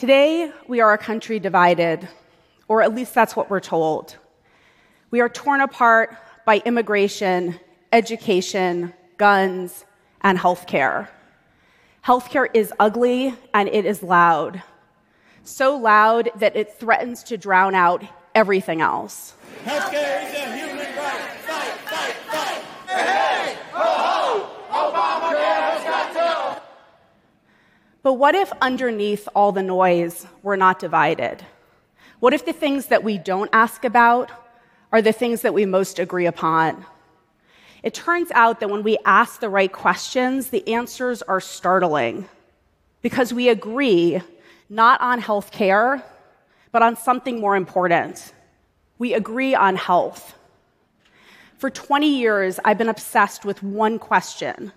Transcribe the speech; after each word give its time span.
Today, 0.00 0.50
we 0.66 0.80
are 0.80 0.94
a 0.94 0.96
country 0.96 1.38
divided, 1.38 2.08
or 2.68 2.80
at 2.80 2.94
least 2.94 3.12
that's 3.12 3.36
what 3.36 3.50
we're 3.50 3.60
told. 3.60 4.16
We 5.10 5.20
are 5.20 5.28
torn 5.28 5.60
apart 5.60 6.16
by 6.46 6.62
immigration, 6.64 7.60
education, 7.92 8.94
guns, 9.18 9.84
and 10.22 10.38
healthcare. 10.38 11.08
Healthcare 12.02 12.46
is 12.54 12.72
ugly 12.80 13.34
and 13.52 13.68
it 13.68 13.84
is 13.84 14.02
loud. 14.02 14.62
So 15.42 15.76
loud 15.76 16.30
that 16.36 16.56
it 16.56 16.72
threatens 16.78 17.22
to 17.24 17.36
drown 17.36 17.74
out 17.74 18.02
everything 18.34 18.80
else. 18.80 19.34
Healthcare 19.64 20.26
is 20.26 20.34
a 20.34 20.56
human 20.56 20.96
right. 20.96 21.30
Fight, 21.44 21.74
fight, 21.90 22.14
fight. 22.32 22.62
Hey, 22.88 23.52
hey, 23.52 23.58
ho, 23.72 24.48
ho, 24.70 24.92
Obamacare 24.92 25.60
has 25.72 25.84
got 25.84 26.14
to. 26.14 26.62
But 28.02 28.14
what 28.14 28.34
if 28.34 28.50
underneath 28.62 29.28
all 29.34 29.52
the 29.52 29.62
noise, 29.62 30.26
we're 30.42 30.56
not 30.56 30.78
divided? 30.78 31.44
What 32.20 32.32
if 32.32 32.46
the 32.46 32.52
things 32.52 32.86
that 32.86 33.04
we 33.04 33.18
don't 33.18 33.50
ask 33.52 33.84
about 33.84 34.30
are 34.92 35.02
the 35.02 35.12
things 35.12 35.42
that 35.42 35.54
we 35.54 35.66
most 35.66 35.98
agree 35.98 36.26
upon? 36.26 36.84
It 37.82 37.94
turns 37.94 38.30
out 38.32 38.60
that 38.60 38.70
when 38.70 38.82
we 38.82 38.98
ask 39.04 39.40
the 39.40 39.48
right 39.48 39.72
questions, 39.72 40.48
the 40.48 40.66
answers 40.68 41.22
are 41.22 41.40
startling 41.40 42.28
because 43.02 43.32
we 43.32 43.48
agree 43.48 44.20
not 44.68 45.00
on 45.00 45.18
health 45.18 45.50
care, 45.50 46.02
but 46.72 46.82
on 46.82 46.96
something 46.96 47.40
more 47.40 47.56
important. 47.56 48.32
We 48.98 49.14
agree 49.14 49.54
on 49.54 49.76
health. 49.76 50.34
For 51.56 51.70
20 51.70 52.06
years, 52.08 52.60
I've 52.64 52.78
been 52.78 52.88
obsessed 52.88 53.44
with 53.44 53.62
one 53.62 53.98
question 53.98 54.72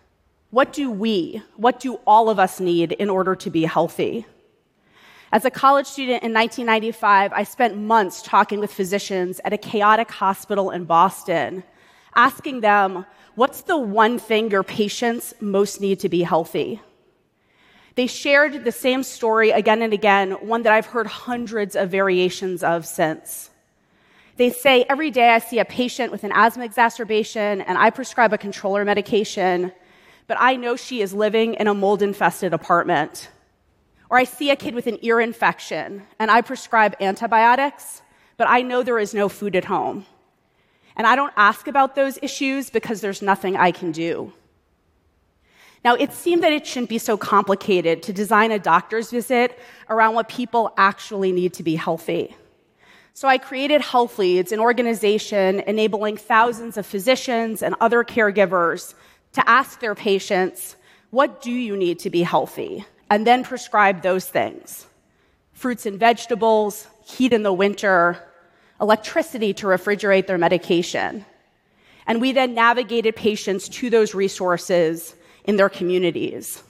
What 0.53 0.71
do 0.71 0.91
we, 0.91 1.41
what 1.55 1.79
do 1.79 1.95
all 2.05 2.29
of 2.29 2.37
us 2.37 2.59
need 2.59 2.91
in 2.91 3.09
order 3.09 3.35
to 3.37 3.49
be 3.49 3.63
healthy? 3.63 4.27
As 5.31 5.45
a 5.45 5.49
college 5.49 5.87
student 5.87 6.21
in 6.21 6.31
1995, 6.31 7.33
I 7.33 7.43
spent 7.43 7.75
months 7.75 8.21
talking 8.21 8.59
with 8.59 8.71
physicians 8.71 9.41
at 9.45 9.53
a 9.53 9.57
chaotic 9.57 10.11
hospital 10.11 10.69
in 10.69 10.85
Boston 10.85 11.63
asking 12.13 12.61
them, 12.61 13.03
What's 13.33 13.63
the 13.63 13.79
one 13.79 14.19
thing 14.19 14.51
your 14.51 14.61
patients 14.61 15.33
most 15.41 15.81
need 15.81 15.99
to 16.01 16.07
be 16.07 16.21
healthy? 16.21 16.79
They 17.95 18.05
shared 18.05 18.63
the 18.63 18.71
same 18.71 19.01
story 19.01 19.49
again 19.49 19.81
and 19.81 19.91
again, 19.91 20.33
one 20.33 20.61
that 20.61 20.71
I've 20.71 20.85
heard 20.85 21.07
hundreds 21.07 21.75
of 21.75 21.89
variations 21.89 22.61
of 22.61 22.85
since. 22.85 23.49
They 24.37 24.51
say, 24.51 24.85
Every 24.87 25.09
day 25.09 25.29
I 25.29 25.39
see 25.39 25.57
a 25.57 25.65
patient 25.65 26.11
with 26.11 26.23
an 26.23 26.31
asthma 26.31 26.63
exacerbation 26.63 27.61
and 27.61 27.75
I 27.75 27.89
prescribe 27.89 28.33
a 28.33 28.37
controller 28.37 28.85
medication, 28.85 29.71
but 30.27 30.37
I 30.39 30.55
know 30.55 30.75
she 30.75 31.01
is 31.01 31.13
living 31.13 31.55
in 31.55 31.67
a 31.67 31.73
mold 31.73 32.01
infested 32.01 32.53
apartment. 32.53 33.29
Or 34.09 34.17
I 34.17 34.23
see 34.25 34.51
a 34.51 34.55
kid 34.55 34.75
with 34.75 34.87
an 34.87 34.99
ear 35.01 35.19
infection 35.19 36.03
and 36.19 36.29
I 36.29 36.41
prescribe 36.41 36.95
antibiotics, 36.99 38.01
but 38.37 38.47
I 38.47 38.61
know 38.61 38.83
there 38.83 38.99
is 38.99 39.13
no 39.13 39.27
food 39.29 39.55
at 39.55 39.65
home. 39.65 40.05
And 40.95 41.07
I 41.07 41.15
don't 41.15 41.33
ask 41.35 41.67
about 41.67 41.95
those 41.95 42.19
issues 42.21 42.69
because 42.69 43.01
there's 43.01 43.21
nothing 43.21 43.57
I 43.57 43.71
can 43.71 43.91
do. 43.91 44.31
Now, 45.83 45.95
it 45.95 46.13
seemed 46.13 46.43
that 46.43 46.53
it 46.53 46.65
shouldn't 46.65 46.89
be 46.89 46.97
so 46.97 47.17
complicated 47.17 48.03
to 48.03 48.13
design 48.13 48.51
a 48.51 48.59
doctor's 48.59 49.09
visit 49.09 49.59
around 49.89 50.13
what 50.13 50.29
people 50.29 50.73
actually 50.77 51.33
need 51.33 51.55
to 51.55 51.63
be 51.63 51.75
healthy. 51.75 52.35
So 53.15 53.27
I 53.27 53.37
created 53.37 53.81
Health 53.81 54.17
Leads, 54.17 54.51
an 54.51 54.59
organization 54.59 55.59
enabling 55.67 56.17
thousands 56.17 56.77
of 56.77 56.85
physicians 56.85 57.61
and 57.61 57.75
other 57.81 58.03
caregivers 58.03 58.93
to 59.33 59.49
ask 59.49 59.79
their 59.79 59.95
patients, 59.95 60.75
What 61.11 61.41
do 61.41 61.51
you 61.51 61.75
need 61.75 61.99
to 61.99 62.09
be 62.09 62.23
healthy? 62.23 62.85
and 63.13 63.27
then 63.27 63.43
prescribe 63.43 64.01
those 64.01 64.25
things 64.25 64.87
fruits 65.53 65.85
and 65.85 65.99
vegetables, 65.99 66.87
heat 67.05 67.31
in 67.31 67.43
the 67.43 67.53
winter, 67.53 68.17
electricity 68.81 69.53
to 69.53 69.67
refrigerate 69.67 70.25
their 70.25 70.39
medication. 70.39 71.23
And 72.07 72.19
we 72.19 72.31
then 72.31 72.55
navigated 72.55 73.15
patients 73.15 73.69
to 73.69 73.91
those 73.91 74.15
resources 74.15 75.13
in 75.45 75.57
their 75.57 75.69
communities. 75.69 76.63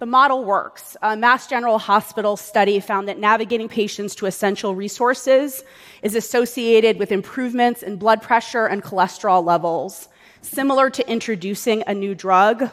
The 0.00 0.06
model 0.06 0.44
works. 0.44 0.96
A 1.00 1.16
Mass 1.16 1.46
General 1.46 1.78
Hospital 1.78 2.36
study 2.36 2.80
found 2.80 3.06
that 3.08 3.18
navigating 3.18 3.68
patients 3.68 4.16
to 4.16 4.26
essential 4.26 4.74
resources 4.74 5.62
is 6.02 6.16
associated 6.16 6.98
with 6.98 7.12
improvements 7.12 7.82
in 7.84 7.96
blood 7.96 8.20
pressure 8.20 8.66
and 8.66 8.82
cholesterol 8.82 9.44
levels, 9.44 10.08
similar 10.42 10.90
to 10.90 11.10
introducing 11.10 11.82
a 11.86 11.94
new 11.94 12.14
drug, 12.14 12.70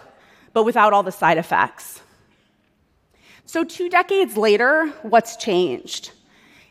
but 0.54 0.64
without 0.64 0.94
all 0.94 1.04
the 1.04 1.12
side 1.12 1.38
effects. 1.38 2.02
So, 3.46 3.64
two 3.64 3.90
decades 3.90 4.36
later, 4.36 4.88
what's 5.04 5.38
changed? 5.38 6.12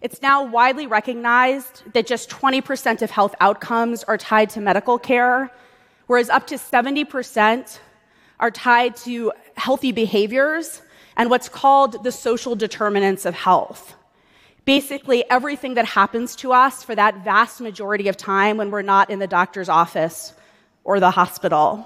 It's 0.03 0.21
now 0.21 0.45
widely 0.45 0.87
recognized 0.87 1.83
that 1.95 2.07
just 2.07 2.29
20% 2.29 3.03
of 3.03 3.11
health 3.11 3.35
outcomes 3.41 4.05
are 4.05 4.19
tied 4.19 4.51
to 4.51 4.61
medical 4.61 4.99
care, 4.99 5.51
whereas 6.07 6.29
up 6.29 6.47
to 6.49 6.57
70% 6.57 7.79
are 8.39 8.51
tied 8.51 8.95
to 8.97 9.33
healthy 9.57 9.93
behaviors 9.93 10.83
and 11.17 11.31
what's 11.31 11.49
called 11.49 12.05
the 12.05 12.13
social 12.13 12.55
determinants 12.55 13.25
of 13.25 13.35
health. 13.35 13.95
Basically, 14.67 15.25
everything 15.31 15.75
that 15.75 15.87
happens 15.87 16.37
to 16.37 16.53
us 16.53 16.83
for 16.83 16.95
that 16.95 17.25
vast 17.25 17.61
majority 17.61 18.09
of 18.09 18.17
time 18.17 18.59
when 18.59 18.71
we're 18.71 18.83
not 18.83 19.09
in 19.09 19.19
the 19.19 19.27
doctor's 19.27 19.69
office 19.69 20.35
or 20.87 21.01
the 21.01 21.11
hospital. 21.11 21.85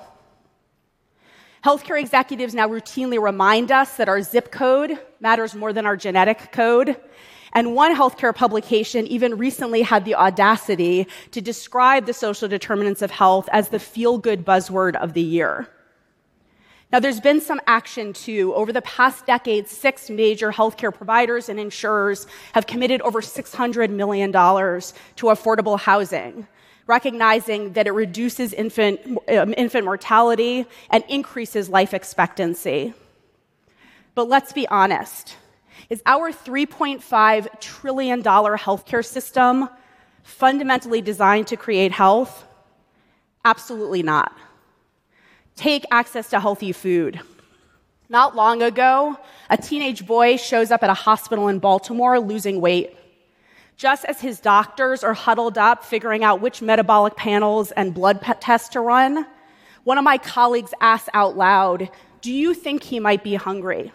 Healthcare 1.64 1.98
executives 1.98 2.54
now 2.54 2.68
routinely 2.68 3.20
remind 3.20 3.72
us 3.72 3.96
that 3.96 4.08
our 4.08 4.22
zip 4.22 4.52
code 4.52 4.98
matters 5.20 5.54
more 5.54 5.72
than 5.72 5.86
our 5.86 5.96
genetic 5.96 6.52
code, 6.52 6.96
and 7.54 7.74
one 7.74 7.96
healthcare 7.96 8.34
publication 8.34 9.06
even 9.06 9.36
recently 9.36 9.82
had 9.82 10.04
the 10.04 10.14
audacity 10.14 11.08
to 11.32 11.40
describe 11.40 12.04
the 12.06 12.12
social 12.12 12.46
determinants 12.46 13.02
of 13.02 13.10
health 13.10 13.48
as 13.52 13.70
the 13.70 13.78
feel 13.78 14.18
good 14.18 14.44
buzzword 14.44 14.94
of 14.96 15.14
the 15.14 15.22
year. 15.22 15.66
Now, 16.92 17.00
there's 17.00 17.20
been 17.20 17.40
some 17.40 17.60
action 17.66 18.12
too. 18.12 18.52
Over 18.54 18.72
the 18.72 18.82
past 18.82 19.24
decade, 19.24 19.66
six 19.68 20.10
major 20.10 20.52
healthcare 20.52 20.92
providers 20.92 21.48
and 21.48 21.58
insurers 21.58 22.26
have 22.52 22.66
committed 22.66 23.00
over 23.02 23.20
$600 23.20 23.90
million 23.90 24.32
to 24.32 25.26
affordable 25.26 25.78
housing, 25.78 26.46
recognizing 26.86 27.72
that 27.74 27.86
it 27.86 27.92
reduces 27.92 28.52
infant, 28.52 29.00
um, 29.28 29.54
infant 29.56 29.84
mortality 29.84 30.66
and 30.90 31.04
increases 31.08 31.68
life 31.68 31.94
expectancy. 31.94 32.94
But 34.14 34.28
let's 34.28 34.52
be 34.52 34.66
honest 34.68 35.36
is 35.88 36.02
our 36.06 36.30
$3.5 36.30 37.60
trillion 37.60 38.22
healthcare 38.22 39.04
system 39.04 39.68
fundamentally 40.22 41.00
designed 41.00 41.48
to 41.48 41.56
create 41.56 41.90
health? 41.90 42.44
Absolutely 43.44 44.02
not. 44.02 44.32
Take 45.56 45.84
access 45.90 46.30
to 46.30 46.38
healthy 46.38 46.72
food. 46.72 47.20
Not 48.08 48.36
long 48.36 48.62
ago, 48.62 49.18
a 49.48 49.56
teenage 49.56 50.06
boy 50.06 50.36
shows 50.36 50.70
up 50.70 50.82
at 50.82 50.90
a 50.90 50.94
hospital 50.94 51.48
in 51.48 51.58
Baltimore 51.58 52.20
losing 52.20 52.60
weight. 52.60 52.96
Just 53.80 54.04
as 54.04 54.20
his 54.20 54.40
doctors 54.40 55.02
are 55.02 55.14
huddled 55.14 55.56
up 55.56 55.82
figuring 55.82 56.22
out 56.22 56.42
which 56.42 56.60
metabolic 56.60 57.16
panels 57.16 57.70
and 57.72 57.94
blood 57.94 58.20
tests 58.38 58.68
to 58.68 58.80
run, 58.82 59.26
one 59.84 59.96
of 59.96 60.04
my 60.04 60.18
colleagues 60.18 60.74
asked 60.82 61.08
out 61.14 61.34
loud, 61.34 61.88
Do 62.20 62.30
you 62.30 62.52
think 62.52 62.82
he 62.82 63.00
might 63.00 63.24
be 63.24 63.36
hungry? 63.36 63.90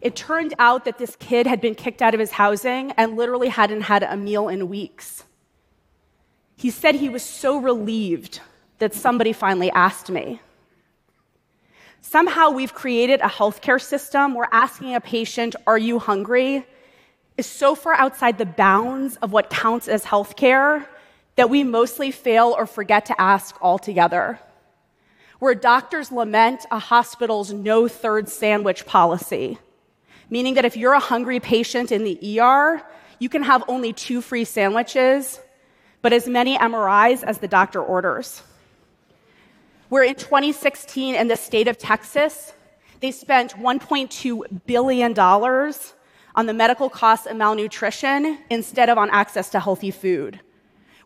It 0.00 0.16
turned 0.16 0.54
out 0.58 0.86
that 0.86 0.96
this 0.96 1.16
kid 1.16 1.46
had 1.46 1.60
been 1.60 1.74
kicked 1.74 2.00
out 2.00 2.14
of 2.14 2.20
his 2.20 2.30
housing 2.30 2.92
and 2.92 3.14
literally 3.14 3.50
hadn't 3.50 3.82
had 3.82 4.02
a 4.04 4.16
meal 4.16 4.48
in 4.48 4.70
weeks. 4.70 5.24
He 6.56 6.70
said 6.70 6.94
he 6.94 7.10
was 7.10 7.22
so 7.22 7.58
relieved 7.58 8.40
that 8.78 8.94
somebody 8.94 9.34
finally 9.34 9.70
asked 9.72 10.08
me. 10.08 10.40
Somehow 12.00 12.48
we've 12.48 12.72
created 12.72 13.20
a 13.20 13.24
healthcare 13.24 13.82
system 13.82 14.32
where 14.32 14.48
asking 14.50 14.94
a 14.94 15.00
patient, 15.02 15.56
Are 15.66 15.76
you 15.76 15.98
hungry? 15.98 16.64
Is 17.40 17.46
so 17.46 17.74
far 17.74 17.94
outside 17.94 18.38
the 18.38 18.46
bounds 18.46 19.16
of 19.16 19.32
what 19.32 19.50
counts 19.50 19.88
as 19.88 20.04
healthcare 20.04 20.86
that 21.34 21.50
we 21.50 21.64
mostly 21.64 22.10
fail 22.12 22.54
or 22.56 22.66
forget 22.66 23.06
to 23.06 23.20
ask 23.20 23.56
altogether. 23.60 24.38
Where 25.40 25.56
doctors 25.56 26.12
lament 26.12 26.66
a 26.70 26.78
hospital's 26.78 27.52
no 27.52 27.88
third 27.88 28.28
sandwich 28.28 28.86
policy 28.86 29.58
meaning 30.30 30.54
that 30.54 30.64
if 30.64 30.76
you're 30.76 30.94
a 30.94 31.00
hungry 31.00 31.40
patient 31.40 31.92
in 31.92 32.04
the 32.04 32.40
ER, 32.40 32.80
you 33.18 33.28
can 33.28 33.42
have 33.42 33.64
only 33.68 33.92
two 33.92 34.20
free 34.22 34.44
sandwiches, 34.44 35.40
but 36.02 36.12
as 36.12 36.26
many 36.26 36.56
MRIs 36.56 37.22
as 37.24 37.38
the 37.38 37.48
doctor 37.48 37.82
orders. 37.82 38.42
Where 39.88 40.04
in 40.04 40.14
2016 40.14 41.16
in 41.16 41.28
the 41.28 41.36
state 41.36 41.66
of 41.66 41.76
Texas, 41.76 42.52
they 43.00 43.10
spent 43.10 43.54
$1.2 43.56 44.66
billion 44.66 45.14
on 46.34 46.46
the 46.46 46.54
medical 46.54 46.88
costs 46.88 47.26
of 47.26 47.36
malnutrition 47.36 48.38
instead 48.50 48.88
of 48.88 48.98
on 48.98 49.10
access 49.10 49.48
to 49.50 49.60
healthy 49.60 49.90
food. 49.90 50.40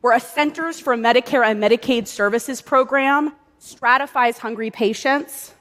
Where 0.00 0.16
a 0.16 0.20
Centers 0.20 0.78
for 0.78 0.96
Medicare 0.96 1.44
and 1.44 1.62
Medicaid 1.62 2.06
Services 2.06 2.60
program 2.60 3.32
stratifies 3.58 4.38
hungry 4.38 4.70
patients 4.70 5.54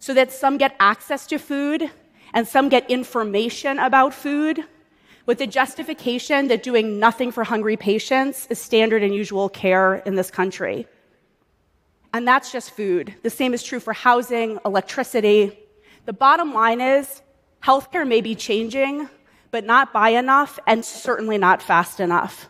so 0.00 0.12
that 0.14 0.32
some 0.32 0.58
get 0.58 0.74
access 0.80 1.26
to 1.28 1.38
food 1.38 1.90
and 2.34 2.46
some 2.46 2.68
get 2.68 2.90
information 2.90 3.78
about 3.78 4.12
food 4.12 4.64
with 5.26 5.38
the 5.38 5.46
justification 5.46 6.48
that 6.48 6.62
doing 6.62 6.98
nothing 6.98 7.32
for 7.32 7.44
hungry 7.44 7.76
patients 7.76 8.46
is 8.50 8.60
standard 8.60 9.02
and 9.02 9.14
usual 9.14 9.48
care 9.48 9.96
in 10.06 10.14
this 10.14 10.30
country. 10.30 10.86
And 12.12 12.26
that's 12.26 12.52
just 12.52 12.70
food. 12.70 13.14
The 13.22 13.30
same 13.30 13.52
is 13.52 13.62
true 13.62 13.80
for 13.80 13.92
housing, 13.92 14.58
electricity. 14.64 15.58
The 16.06 16.12
bottom 16.12 16.54
line 16.54 16.80
is 16.80 17.22
healthcare 17.66 18.06
may 18.06 18.20
be 18.20 18.36
changing, 18.36 19.08
but 19.50 19.64
not 19.64 19.92
by 19.92 20.10
enough 20.10 20.60
and 20.68 20.84
certainly 20.84 21.36
not 21.36 21.60
fast 21.60 21.98
enough. 21.98 22.48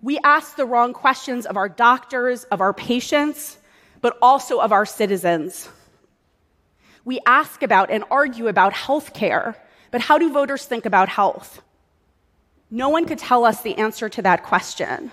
We 0.00 0.20
ask 0.22 0.54
the 0.54 0.66
wrong 0.66 0.92
questions 0.92 1.46
of 1.46 1.56
our 1.56 1.68
doctors, 1.68 2.44
of 2.44 2.60
our 2.60 2.72
patients, 2.72 3.58
but 4.00 4.16
also 4.22 4.60
of 4.60 4.70
our 4.70 4.86
citizens. 4.86 5.68
We 7.04 7.18
ask 7.26 7.64
about 7.64 7.90
and 7.90 8.04
argue 8.08 8.46
about 8.46 8.72
healthcare, 8.72 9.56
but 9.90 10.00
how 10.00 10.16
do 10.16 10.32
voters 10.32 10.64
think 10.64 10.86
about 10.86 11.08
health? 11.08 11.60
No 12.70 12.88
one 12.88 13.04
could 13.04 13.18
tell 13.18 13.44
us 13.44 13.62
the 13.62 13.76
answer 13.78 14.08
to 14.10 14.22
that 14.22 14.44
question. 14.44 15.10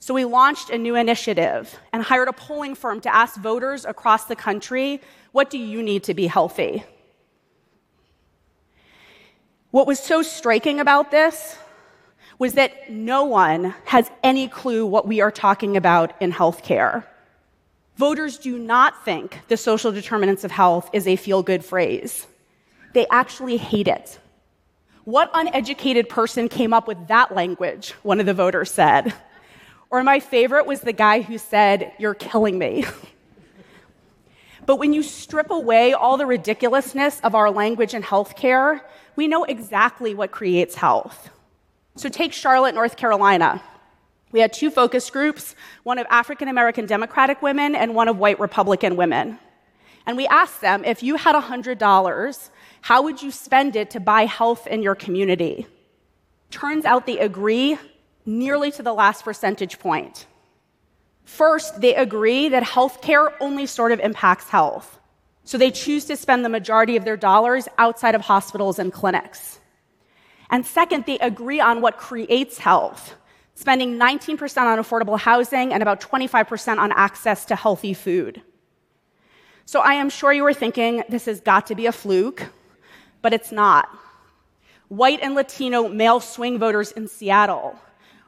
So 0.00 0.12
we 0.12 0.24
launched 0.24 0.70
a 0.70 0.78
new 0.78 0.96
initiative 0.96 1.78
and 1.92 2.02
hired 2.02 2.26
a 2.26 2.32
polling 2.32 2.74
firm 2.74 3.00
to 3.02 3.14
ask 3.14 3.38
voters 3.38 3.84
across 3.84 4.24
the 4.24 4.34
country, 4.34 5.00
what 5.30 5.50
do 5.50 5.58
you 5.58 5.84
need 5.84 6.02
to 6.04 6.14
be 6.14 6.26
healthy? 6.26 6.84
What 9.72 9.86
was 9.86 9.98
so 9.98 10.20
striking 10.20 10.80
about 10.80 11.10
this 11.10 11.56
was 12.38 12.52
that 12.54 12.90
no 12.90 13.24
one 13.24 13.74
has 13.86 14.10
any 14.22 14.46
clue 14.46 14.84
what 14.84 15.08
we 15.08 15.22
are 15.22 15.30
talking 15.30 15.78
about 15.78 16.12
in 16.20 16.30
healthcare. 16.30 17.04
Voters 17.96 18.36
do 18.36 18.58
not 18.58 19.02
think 19.02 19.40
the 19.48 19.56
social 19.56 19.90
determinants 19.90 20.44
of 20.44 20.50
health 20.50 20.90
is 20.92 21.06
a 21.06 21.16
feel 21.16 21.42
good 21.42 21.64
phrase. 21.64 22.26
They 22.92 23.06
actually 23.10 23.56
hate 23.56 23.88
it. 23.88 24.18
What 25.04 25.30
uneducated 25.32 26.06
person 26.10 26.50
came 26.50 26.74
up 26.74 26.86
with 26.86 27.08
that 27.08 27.34
language? 27.34 27.92
One 28.02 28.20
of 28.20 28.26
the 28.26 28.34
voters 28.34 28.70
said. 28.70 29.14
Or 29.88 30.02
my 30.02 30.20
favorite 30.20 30.66
was 30.66 30.82
the 30.82 30.92
guy 30.92 31.22
who 31.22 31.38
said, 31.38 31.92
You're 31.98 32.14
killing 32.14 32.58
me. 32.58 32.84
but 34.66 34.76
when 34.76 34.92
you 34.92 35.02
strip 35.02 35.50
away 35.50 35.92
all 35.92 36.16
the 36.16 36.26
ridiculousness 36.26 37.20
of 37.20 37.34
our 37.34 37.50
language 37.50 37.94
in 37.94 38.02
healthcare, 38.02 38.80
we 39.16 39.28
know 39.28 39.44
exactly 39.44 40.14
what 40.14 40.30
creates 40.30 40.74
health. 40.74 41.30
So 41.96 42.08
take 42.08 42.32
Charlotte, 42.32 42.74
North 42.74 42.96
Carolina. 42.96 43.62
We 44.30 44.40
had 44.40 44.52
two 44.52 44.70
focus 44.70 45.10
groups, 45.10 45.54
one 45.82 45.98
of 45.98 46.06
African 46.08 46.48
American 46.48 46.86
Democratic 46.86 47.42
women 47.42 47.74
and 47.74 47.94
one 47.94 48.08
of 48.08 48.18
white 48.18 48.40
Republican 48.40 48.96
women. 48.96 49.38
And 50.06 50.16
we 50.16 50.26
asked 50.26 50.60
them 50.60 50.84
if 50.84 51.02
you 51.02 51.16
had 51.16 51.36
$100, 51.36 52.50
how 52.80 53.02
would 53.02 53.22
you 53.22 53.30
spend 53.30 53.76
it 53.76 53.90
to 53.90 54.00
buy 54.00 54.24
health 54.24 54.66
in 54.66 54.82
your 54.82 54.94
community? 54.94 55.66
Turns 56.50 56.84
out 56.84 57.06
they 57.06 57.18
agree 57.18 57.78
nearly 58.24 58.70
to 58.72 58.82
the 58.82 58.92
last 58.92 59.24
percentage 59.24 59.78
point. 59.78 60.26
First, 61.24 61.80
they 61.80 61.94
agree 61.94 62.48
that 62.48 62.62
healthcare 62.62 63.32
only 63.40 63.66
sort 63.66 63.92
of 63.92 64.00
impacts 64.00 64.48
health. 64.48 64.98
So 65.44 65.58
they 65.58 65.70
choose 65.70 66.04
to 66.06 66.16
spend 66.16 66.44
the 66.44 66.48
majority 66.48 66.96
of 66.96 67.04
their 67.04 67.16
dollars 67.16 67.68
outside 67.78 68.14
of 68.14 68.20
hospitals 68.20 68.78
and 68.78 68.92
clinics. 68.92 69.58
And 70.50 70.66
second, 70.66 71.04
they 71.06 71.18
agree 71.18 71.60
on 71.60 71.80
what 71.80 71.96
creates 71.96 72.58
health, 72.58 73.14
spending 73.54 73.98
19% 73.98 74.58
on 74.58 74.78
affordable 74.78 75.18
housing 75.18 75.72
and 75.72 75.82
about 75.82 76.00
25% 76.00 76.78
on 76.78 76.92
access 76.92 77.44
to 77.46 77.56
healthy 77.56 77.94
food. 77.94 78.42
So 79.64 79.80
I 79.80 79.94
am 79.94 80.10
sure 80.10 80.32
you 80.32 80.42
were 80.42 80.54
thinking 80.54 81.02
this 81.08 81.24
has 81.26 81.40
got 81.40 81.66
to 81.68 81.74
be 81.74 81.86
a 81.86 81.92
fluke, 81.92 82.46
but 83.22 83.32
it's 83.32 83.50
not. 83.52 83.88
White 84.88 85.20
and 85.22 85.34
Latino 85.34 85.88
male 85.88 86.20
swing 86.20 86.58
voters 86.58 86.92
in 86.92 87.08
Seattle, 87.08 87.78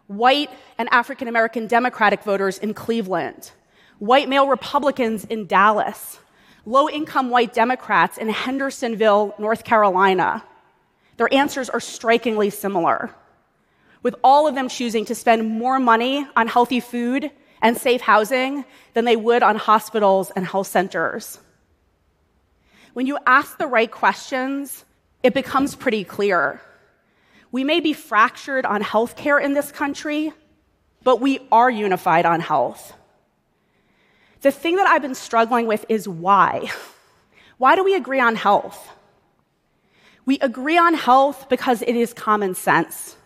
white 0.06 0.50
and 0.78 0.88
African 0.92 1.28
American 1.28 1.66
Democratic 1.66 2.22
voters 2.22 2.58
in 2.58 2.74
Cleveland, 2.74 3.52
white 3.98 4.28
male 4.28 4.48
Republicans 4.48 5.24
in 5.24 5.46
Dallas, 5.46 6.18
low 6.66 6.88
income 6.88 7.30
white 7.30 7.52
Democrats 7.52 8.18
in 8.18 8.28
Hendersonville, 8.28 9.34
North 9.38 9.64
Carolina. 9.64 10.44
Their 11.16 11.32
answers 11.32 11.70
are 11.70 11.80
strikingly 11.80 12.50
similar, 12.50 13.10
with 14.02 14.16
all 14.24 14.46
of 14.46 14.54
them 14.54 14.68
choosing 14.68 15.04
to 15.06 15.14
spend 15.14 15.48
more 15.48 15.78
money 15.78 16.26
on 16.36 16.48
healthy 16.48 16.80
food 16.80 17.30
and 17.62 17.76
safe 17.76 18.00
housing 18.00 18.64
than 18.92 19.04
they 19.04 19.16
would 19.16 19.42
on 19.42 19.56
hospitals 19.56 20.30
and 20.36 20.46
health 20.46 20.66
centers. 20.66 21.38
When 22.92 23.06
you 23.06 23.18
ask 23.26 23.58
the 23.58 23.66
right 23.66 23.90
questions, 23.90 24.84
it 25.22 25.34
becomes 25.34 25.74
pretty 25.74 26.04
clear. 26.04 26.60
We 27.54 27.62
may 27.62 27.78
be 27.78 27.92
fractured 27.92 28.66
on 28.66 28.82
healthcare 28.82 29.40
in 29.40 29.54
this 29.54 29.70
country, 29.70 30.32
but 31.04 31.20
we 31.20 31.38
are 31.52 31.70
unified 31.70 32.26
on 32.26 32.40
health. 32.40 32.94
The 34.40 34.50
thing 34.50 34.74
that 34.74 34.88
I've 34.88 35.02
been 35.02 35.14
struggling 35.14 35.68
with 35.68 35.86
is 35.88 36.08
why. 36.08 36.72
Why 37.58 37.76
do 37.76 37.84
we 37.84 37.94
agree 37.94 38.18
on 38.18 38.34
health? 38.34 38.90
We 40.26 40.40
agree 40.40 40.76
on 40.76 40.94
health 40.94 41.48
because 41.48 41.82
it 41.82 41.94
is 41.94 42.12
common 42.12 42.56
sense. 42.56 43.16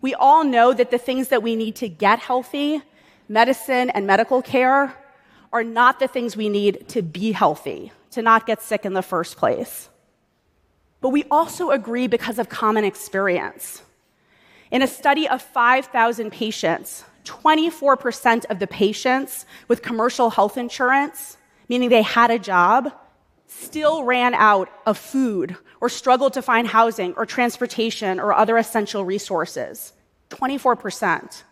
We 0.00 0.14
all 0.14 0.44
know 0.44 0.72
that 0.72 0.92
the 0.92 0.98
things 0.98 1.26
that 1.30 1.42
we 1.42 1.56
need 1.56 1.74
to 1.82 1.88
get 1.88 2.20
healthy, 2.20 2.80
medicine 3.28 3.90
and 3.90 4.06
medical 4.06 4.40
care, 4.40 4.94
are 5.52 5.64
not 5.64 5.98
the 5.98 6.06
things 6.06 6.36
we 6.36 6.48
need 6.48 6.88
to 6.90 7.02
be 7.02 7.32
healthy, 7.32 7.90
to 8.12 8.22
not 8.22 8.46
get 8.46 8.62
sick 8.62 8.84
in 8.84 8.92
the 8.92 9.02
first 9.02 9.36
place. 9.36 9.88
But 11.04 11.10
we 11.10 11.24
also 11.30 11.68
agree 11.70 12.06
because 12.06 12.38
of 12.38 12.48
common 12.48 12.82
experience. 12.82 13.82
In 14.70 14.80
a 14.80 14.86
study 14.86 15.28
of 15.28 15.42
5,000 15.42 16.32
patients, 16.32 17.04
24% 17.24 18.46
of 18.46 18.58
the 18.58 18.66
patients 18.66 19.44
with 19.68 19.82
commercial 19.82 20.30
health 20.30 20.56
insurance, 20.56 21.36
meaning 21.68 21.90
they 21.90 22.00
had 22.00 22.30
a 22.30 22.38
job, 22.38 22.90
still 23.48 24.04
ran 24.04 24.32
out 24.32 24.70
of 24.86 24.96
food 24.96 25.58
or 25.82 25.90
struggled 25.90 26.32
to 26.32 26.40
find 26.40 26.66
housing 26.66 27.12
or 27.18 27.26
transportation 27.26 28.18
or 28.18 28.32
other 28.32 28.56
essential 28.56 29.04
resources. 29.04 29.92
24%. 30.30 31.42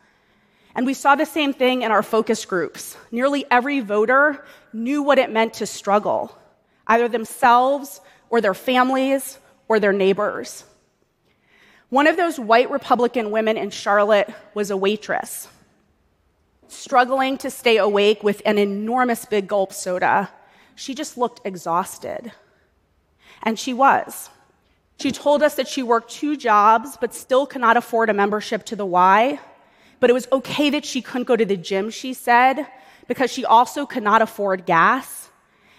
And 0.74 0.86
we 0.86 0.94
saw 0.94 1.14
the 1.14 1.26
same 1.26 1.52
thing 1.52 1.82
in 1.82 1.92
our 1.92 2.02
focus 2.02 2.46
groups. 2.46 2.96
Nearly 3.10 3.44
every 3.50 3.80
voter 3.80 4.46
knew 4.72 5.02
what 5.02 5.18
it 5.18 5.30
meant 5.30 5.52
to 5.60 5.66
struggle, 5.66 6.34
either 6.86 7.06
themselves 7.06 8.00
or 8.30 8.40
their 8.40 8.54
families 8.54 9.38
or 9.72 9.80
their 9.80 9.92
neighbors. 9.94 10.64
One 11.88 12.06
of 12.06 12.18
those 12.18 12.38
white 12.38 12.70
Republican 12.70 13.30
women 13.30 13.56
in 13.56 13.70
Charlotte 13.70 14.28
was 14.52 14.70
a 14.70 14.76
waitress 14.76 15.48
struggling 16.68 17.36
to 17.38 17.50
stay 17.50 17.76
awake 17.76 18.22
with 18.22 18.40
an 18.44 18.58
enormous 18.58 19.24
big 19.24 19.46
gulp 19.46 19.72
soda. 19.72 20.30
She 20.74 20.94
just 20.94 21.16
looked 21.16 21.46
exhausted. 21.46 22.32
And 23.42 23.58
she 23.58 23.72
was. 23.72 24.30
She 24.98 25.10
told 25.10 25.42
us 25.42 25.54
that 25.56 25.68
she 25.68 25.82
worked 25.82 26.10
two 26.10 26.36
jobs, 26.36 26.96
but 27.00 27.14
still 27.14 27.46
could 27.46 27.60
not 27.60 27.76
afford 27.76 28.08
a 28.08 28.14
membership 28.14 28.64
to 28.66 28.76
the 28.76 28.86
Y. 28.86 29.38
But 30.00 30.10
it 30.10 30.12
was 30.12 30.28
okay 30.32 30.70
that 30.70 30.84
she 30.84 31.02
couldn't 31.02 31.28
go 31.28 31.36
to 31.36 31.44
the 31.44 31.56
gym, 31.56 31.90
she 31.90 32.14
said, 32.14 32.66
because 33.08 33.30
she 33.30 33.44
also 33.44 33.84
could 33.86 34.02
not 34.02 34.22
afford 34.22 34.66
gas 34.66 35.30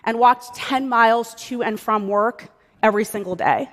and 0.03 0.19
walked 0.19 0.55
10 0.55 0.89
miles 0.89 1.33
to 1.45 1.63
and 1.63 1.79
from 1.79 2.07
work 2.07 2.49
every 2.81 3.05
single 3.05 3.35
day. 3.35 3.69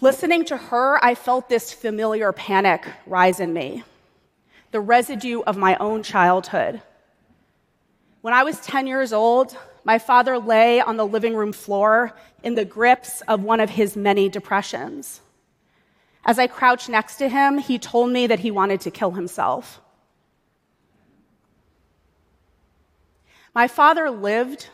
Listening 0.00 0.44
to 0.44 0.56
her, 0.56 1.04
I 1.04 1.16
felt 1.16 1.48
this 1.48 1.72
familiar 1.72 2.32
panic 2.32 2.86
rise 3.06 3.40
in 3.40 3.52
me 3.52 3.82
the 4.70 4.80
residue 4.80 5.40
of 5.40 5.56
my 5.56 5.74
own 5.76 6.02
childhood. 6.02 6.82
When 8.20 8.34
I 8.34 8.42
was 8.42 8.60
10 8.60 8.86
years 8.86 9.14
old, 9.14 9.56
my 9.82 9.98
father 9.98 10.38
lay 10.38 10.78
on 10.78 10.98
the 10.98 11.06
living 11.06 11.34
room 11.34 11.52
floor 11.52 12.12
in 12.42 12.54
the 12.54 12.66
grips 12.66 13.22
of 13.22 13.42
one 13.42 13.60
of 13.60 13.70
his 13.70 13.96
many 13.96 14.28
depressions. 14.28 15.22
As 16.24 16.38
I 16.38 16.46
crouched 16.46 16.90
next 16.90 17.16
to 17.16 17.30
him, 17.30 17.56
he 17.56 17.78
told 17.78 18.10
me 18.10 18.26
that 18.26 18.40
he 18.40 18.50
wanted 18.50 18.82
to 18.82 18.90
kill 18.90 19.12
himself. 19.12 19.80
My 23.54 23.66
father 23.66 24.10
lived, 24.10 24.68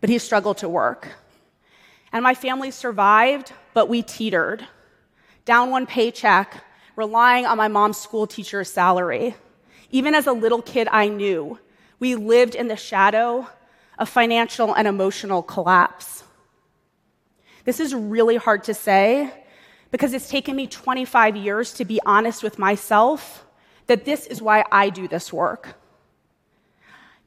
but 0.00 0.10
he 0.10 0.18
struggled 0.18 0.58
to 0.58 0.68
work. 0.68 1.08
And 2.12 2.24
my 2.24 2.34
family 2.34 2.72
survived, 2.72 3.52
but 3.76 3.90
we 3.90 4.00
teetered. 4.00 4.66
Down 5.44 5.68
one 5.68 5.84
paycheck, 5.84 6.64
relying 6.96 7.44
on 7.44 7.58
my 7.58 7.68
mom's 7.68 7.98
school 7.98 8.26
teacher's 8.26 8.72
salary. 8.72 9.34
Even 9.90 10.14
as 10.14 10.26
a 10.26 10.32
little 10.32 10.62
kid, 10.62 10.88
I 10.90 11.08
knew 11.08 11.58
we 11.98 12.14
lived 12.14 12.54
in 12.54 12.68
the 12.68 12.76
shadow 12.76 13.46
of 13.98 14.08
financial 14.08 14.74
and 14.74 14.88
emotional 14.88 15.42
collapse. 15.42 16.24
This 17.66 17.78
is 17.78 17.94
really 17.94 18.36
hard 18.36 18.64
to 18.64 18.72
say 18.72 19.30
because 19.90 20.14
it's 20.14 20.30
taken 20.30 20.56
me 20.56 20.66
25 20.66 21.36
years 21.36 21.74
to 21.74 21.84
be 21.84 22.00
honest 22.06 22.42
with 22.42 22.58
myself 22.58 23.44
that 23.88 24.06
this 24.06 24.24
is 24.26 24.40
why 24.40 24.64
I 24.72 24.88
do 24.88 25.06
this 25.06 25.30
work. 25.34 25.76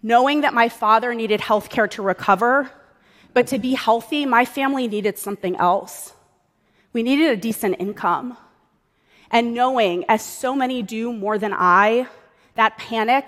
Knowing 0.01 0.41
that 0.41 0.55
my 0.55 0.67
father 0.67 1.13
needed 1.13 1.41
health 1.41 1.69
care 1.69 1.87
to 1.89 2.01
recover, 2.01 2.71
But 3.35 3.45
to 3.53 3.59
be 3.59 3.75
healthy, 3.75 4.25
my 4.25 4.43
family 4.43 4.87
needed 4.87 5.19
something 5.19 5.55
else. 5.57 6.15
We 6.93 7.03
needed 7.03 7.29
a 7.31 7.37
decent 7.37 7.75
income. 7.79 8.37
And 9.31 9.53
knowing, 9.53 10.05
as 10.09 10.25
so 10.25 10.55
many 10.55 10.81
do 10.81 11.13
more 11.13 11.37
than 11.37 11.53
I, 11.53 12.07
that 12.55 12.77
panic 12.77 13.27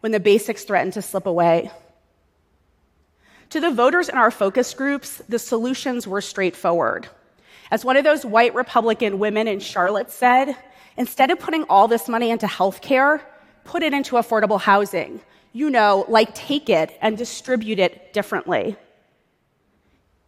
when 0.00 0.12
the 0.12 0.20
basics 0.20 0.64
threaten 0.64 0.92
to 0.92 1.02
slip 1.02 1.26
away. 1.26 1.70
To 3.50 3.60
the 3.60 3.70
voters 3.70 4.10
in 4.10 4.18
our 4.18 4.30
focus 4.30 4.74
groups, 4.74 5.22
the 5.28 5.38
solutions 5.38 6.06
were 6.06 6.20
straightforward. 6.20 7.08
As 7.70 7.84
one 7.84 7.96
of 7.96 8.04
those 8.04 8.24
white 8.24 8.54
Republican 8.54 9.18
women 9.18 9.48
in 9.48 9.58
Charlotte 9.58 10.10
said, 10.10 10.54
instead 10.98 11.30
of 11.30 11.38
putting 11.38 11.64
all 11.64 11.88
this 11.88 12.08
money 12.08 12.30
into 12.30 12.46
healthcare, 12.46 13.22
put 13.64 13.82
it 13.82 13.94
into 13.94 14.16
affordable 14.16 14.60
housing. 14.60 15.20
You 15.54 15.70
know, 15.70 16.04
like 16.08 16.34
take 16.34 16.68
it 16.68 16.96
and 17.00 17.16
distribute 17.16 17.78
it 17.78 18.12
differently. 18.12 18.76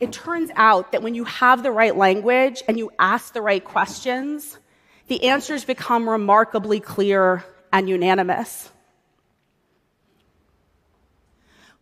It 0.00 0.12
turns 0.12 0.50
out 0.57 0.92
that 0.92 1.02
when 1.02 1.14
you 1.14 1.25
have 1.25 1.62
the 1.62 1.71
right 1.71 1.95
language 1.95 2.62
and 2.66 2.78
you 2.78 2.90
ask 2.99 3.35
the 3.35 3.42
right 3.42 3.62
questions, 3.62 4.59
the 5.09 5.25
answers 5.25 5.64
become 5.64 6.09
remarkably 6.09 6.80
clear 6.80 7.45
and 7.71 7.88
unanimous. 7.88 8.71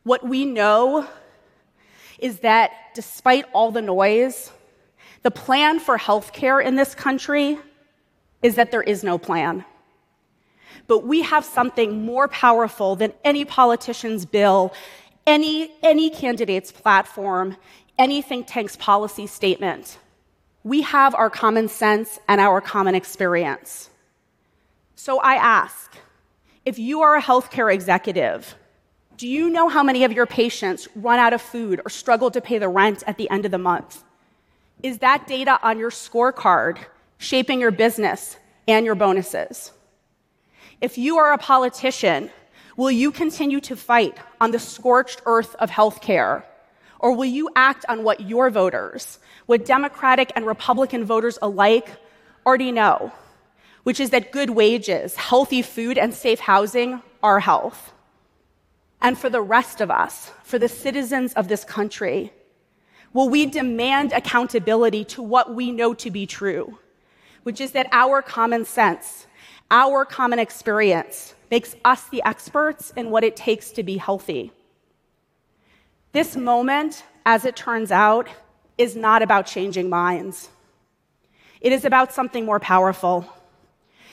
What 0.02 0.26
we 0.26 0.44
know 0.44 1.06
is 2.18 2.40
that 2.40 2.72
despite 2.94 3.44
all 3.52 3.70
the 3.70 3.82
noise, 3.82 4.50
the 5.22 5.30
plan 5.30 5.78
for 5.78 5.96
healthcare 5.96 6.64
in 6.64 6.74
this 6.74 6.94
country 6.94 7.58
is 8.42 8.56
that 8.56 8.70
there 8.72 8.82
is 8.82 9.04
no 9.04 9.18
plan. 9.18 9.64
But 10.86 11.04
we 11.04 11.22
have 11.22 11.44
something 11.44 12.04
more 12.04 12.26
powerful 12.28 12.96
than 12.96 13.12
any 13.22 13.44
politician's 13.44 14.24
bill, 14.24 14.72
any, 15.26 15.70
any 15.82 16.08
candidate's 16.08 16.72
platform, 16.72 17.56
any 17.98 18.22
think 18.22 18.46
tank's 18.46 18.76
policy 18.76 19.26
statement. 19.26 19.98
We 20.64 20.82
have 20.82 21.14
our 21.14 21.30
common 21.30 21.68
sense 21.68 22.18
and 22.28 22.40
our 22.40 22.60
common 22.60 22.94
experience. 22.94 23.90
So 24.94 25.18
I 25.20 25.34
ask 25.34 25.96
if 26.64 26.78
you 26.78 27.00
are 27.02 27.16
a 27.16 27.22
healthcare 27.22 27.72
executive, 27.72 28.54
do 29.16 29.26
you 29.26 29.50
know 29.50 29.68
how 29.68 29.82
many 29.82 30.04
of 30.04 30.12
your 30.12 30.26
patients 30.26 30.86
run 30.94 31.18
out 31.18 31.32
of 31.32 31.42
food 31.42 31.80
or 31.84 31.90
struggle 31.90 32.30
to 32.30 32.40
pay 32.40 32.58
the 32.58 32.68
rent 32.68 33.02
at 33.06 33.16
the 33.16 33.28
end 33.30 33.44
of 33.44 33.50
the 33.50 33.58
month? 33.58 34.04
Is 34.82 34.98
that 34.98 35.26
data 35.26 35.58
on 35.62 35.78
your 35.78 35.90
scorecard 35.90 36.78
shaping 37.18 37.60
your 37.60 37.72
business 37.72 38.36
and 38.68 38.86
your 38.86 38.94
bonuses? 38.94 39.72
If 40.80 40.98
you 40.98 41.18
are 41.18 41.32
a 41.32 41.38
politician, 41.38 42.30
will 42.76 42.92
you 42.92 43.10
continue 43.10 43.60
to 43.62 43.74
fight 43.74 44.16
on 44.40 44.52
the 44.52 44.58
scorched 44.60 45.22
earth 45.26 45.56
of 45.56 45.70
healthcare? 45.70 46.44
Or 47.00 47.12
will 47.12 47.26
you 47.26 47.48
act 47.54 47.84
on 47.88 48.02
what 48.02 48.20
your 48.20 48.50
voters, 48.50 49.18
what 49.46 49.64
Democratic 49.64 50.32
and 50.34 50.46
Republican 50.46 51.04
voters 51.04 51.38
alike 51.40 51.88
already 52.44 52.72
know, 52.72 53.12
which 53.84 54.00
is 54.00 54.10
that 54.10 54.32
good 54.32 54.50
wages, 54.50 55.14
healthy 55.14 55.62
food, 55.62 55.96
and 55.96 56.12
safe 56.12 56.40
housing 56.40 57.00
are 57.22 57.40
health? 57.40 57.92
And 59.00 59.16
for 59.16 59.30
the 59.30 59.40
rest 59.40 59.80
of 59.80 59.90
us, 59.90 60.32
for 60.42 60.58
the 60.58 60.68
citizens 60.68 61.32
of 61.34 61.46
this 61.46 61.64
country, 61.64 62.32
will 63.12 63.28
we 63.28 63.46
demand 63.46 64.12
accountability 64.12 65.04
to 65.04 65.22
what 65.22 65.54
we 65.54 65.70
know 65.70 65.94
to 65.94 66.10
be 66.10 66.26
true, 66.26 66.78
which 67.44 67.60
is 67.60 67.72
that 67.72 67.88
our 67.92 68.22
common 68.22 68.64
sense, 68.64 69.26
our 69.70 70.04
common 70.04 70.38
experience 70.38 71.34
makes 71.50 71.76
us 71.84 72.08
the 72.08 72.22
experts 72.24 72.92
in 72.96 73.10
what 73.10 73.24
it 73.24 73.36
takes 73.36 73.70
to 73.72 73.82
be 73.82 73.96
healthy. 73.96 74.52
This 76.12 76.36
moment, 76.36 77.04
as 77.26 77.44
it 77.44 77.56
turns 77.56 77.92
out, 77.92 78.28
is 78.76 78.96
not 78.96 79.22
about 79.22 79.46
changing 79.46 79.88
minds. 79.90 80.48
It 81.60 81.72
is 81.72 81.84
about 81.84 82.12
something 82.12 82.44
more 82.44 82.60
powerful. 82.60 83.26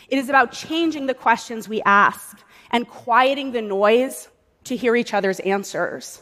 It 0.10 0.18
is 0.18 0.30
about 0.30 0.52
changing 0.52 1.06
the 1.06 1.14
questions 1.14 1.70
we 1.70 1.82
ask 1.84 2.40
and 2.72 2.88
quieting 2.88 3.52
the 3.52 3.62
noise 3.62 4.28
to 4.66 4.76
hear 4.76 4.96
each 4.96 5.14
other's 5.14 5.40
answers. 5.42 6.22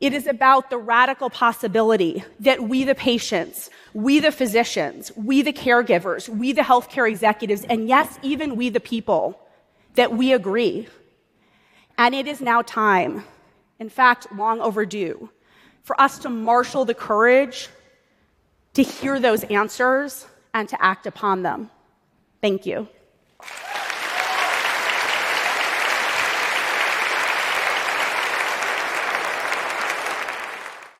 It 0.00 0.12
is 0.12 0.26
about 0.26 0.68
the 0.68 0.78
radical 0.78 1.30
possibility 1.30 2.24
that 2.40 2.60
we, 2.60 2.82
the 2.82 2.94
patients, 2.96 3.70
we, 3.94 4.18
the 4.18 4.32
physicians, 4.32 5.12
we, 5.14 5.42
the 5.42 5.52
caregivers, 5.52 6.28
we, 6.28 6.52
the 6.52 6.62
healthcare 6.62 7.08
executives, 7.08 7.64
and 7.68 7.86
yes, 7.86 8.18
even 8.22 8.56
we, 8.56 8.68
the 8.68 8.80
people, 8.80 9.38
that 9.94 10.12
we 10.12 10.32
agree. 10.32 10.88
And 11.96 12.16
it 12.16 12.26
is 12.26 12.40
now 12.40 12.62
time, 12.62 13.22
in 13.82 13.88
fact, 13.88 14.28
long 14.36 14.60
overdue, 14.60 15.28
for 15.82 16.00
us 16.00 16.16
to 16.20 16.30
marshal 16.30 16.84
the 16.84 16.94
courage 16.94 17.68
to 18.74 18.82
hear 18.82 19.18
those 19.18 19.42
answers 19.44 20.26
and 20.54 20.68
to 20.68 20.80
act 20.80 21.04
upon 21.08 21.42
them. 21.42 21.68
Thank 22.40 22.64
you. 22.64 22.86